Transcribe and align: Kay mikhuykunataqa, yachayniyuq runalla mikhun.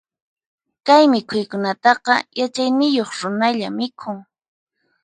Kay 0.85 1.03
mikhuykunataqa, 1.11 2.13
yachayniyuq 2.39 3.11
runalla 3.21 3.67
mikhun. 3.77 4.17